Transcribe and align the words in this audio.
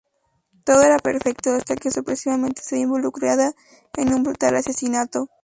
Todo 0.63 0.81
era 0.81 0.97
perfecto, 0.97 1.51
hasta 1.53 1.75
que 1.75 1.91
sorpresivamente 1.91 2.63
se 2.63 2.73
ve 2.73 2.81
involucrada 2.81 3.53
en 3.97 4.11
un 4.15 4.23
brutal 4.23 4.55
asesinato. 4.55 5.29